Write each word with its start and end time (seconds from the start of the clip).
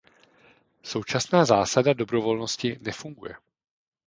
Současná 0.83 1.45
zásada 1.45 1.93
dobrovolnosti 1.93 2.77
nefunguje. 2.81 3.35